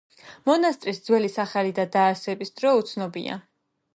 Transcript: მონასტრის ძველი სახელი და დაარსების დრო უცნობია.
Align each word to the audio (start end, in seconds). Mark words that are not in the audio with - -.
მონასტრის 0.49 0.99
ძველი 1.09 1.29
სახელი 1.33 1.75
და 1.81 1.85
დაარსების 1.97 2.53
დრო 2.61 2.75
უცნობია. 2.83 3.39